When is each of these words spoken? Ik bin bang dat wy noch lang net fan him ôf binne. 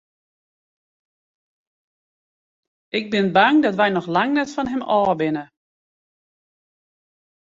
Ik 2.99 3.09
bin 3.09 3.31
bang 3.37 3.55
dat 3.65 3.77
wy 3.79 3.87
noch 3.93 4.11
lang 4.15 4.31
net 4.37 4.53
fan 4.55 4.71
him 4.71 4.83
ôf 4.99 5.13
binne. 5.21 5.43